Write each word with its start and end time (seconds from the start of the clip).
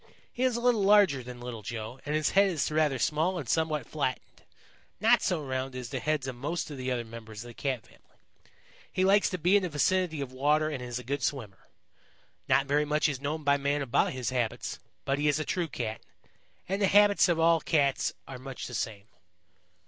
He 0.33 0.41
is 0.41 0.55
a 0.57 0.61
little 0.61 0.81
larger 0.81 1.21
than 1.21 1.39
Little 1.39 1.61
Joe, 1.61 1.99
and 2.07 2.15
his 2.15 2.31
head 2.31 2.49
is 2.49 2.71
rather 2.71 2.97
small 2.97 3.37
and 3.37 3.47
somewhat 3.47 3.85
flattened, 3.87 4.41
not 4.99 5.21
so 5.21 5.43
round 5.45 5.75
as 5.75 5.89
the 5.89 5.99
heads 5.99 6.25
of 6.27 6.35
most 6.35 6.71
of 6.71 6.77
the 6.79 6.89
other 6.89 7.05
members 7.05 7.43
of 7.43 7.49
the 7.49 7.53
Cat 7.53 7.85
family. 7.85 8.17
He 8.91 9.05
likes 9.05 9.29
to 9.29 9.37
be 9.37 9.55
in 9.55 9.61
the 9.61 9.69
vicinity 9.69 10.19
of 10.19 10.31
water 10.31 10.69
and 10.69 10.81
is 10.81 10.97
a 10.97 11.03
good 11.03 11.21
swimmer. 11.21 11.67
Not 12.49 12.65
very 12.65 12.83
much 12.83 13.07
is 13.07 13.21
known 13.21 13.43
by 13.43 13.57
man 13.57 13.83
about 13.83 14.13
his 14.13 14.31
habits, 14.31 14.79
but 15.05 15.19
he 15.19 15.27
is 15.27 15.39
a 15.39 15.45
true 15.45 15.67
Cat, 15.67 16.01
and 16.67 16.81
the 16.81 16.87
habits 16.87 17.29
of 17.29 17.39
all 17.39 17.61
Cats 17.61 18.11
are 18.27 18.39
much 18.39 18.65
the 18.65 18.73
same." 18.73 19.05